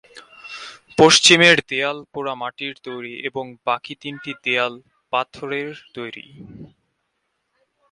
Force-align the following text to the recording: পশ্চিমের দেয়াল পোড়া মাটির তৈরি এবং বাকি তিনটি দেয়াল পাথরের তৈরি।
পশ্চিমের 0.97 1.57
দেয়াল 1.69 1.97
পোড়া 2.13 2.33
মাটির 2.35 2.73
তৈরি 2.83 3.13
এবং 3.29 3.45
বাকি 3.67 3.93
তিনটি 4.01 4.31
দেয়াল 4.45 4.73
পাথরের 5.13 5.71
তৈরি। 5.93 6.25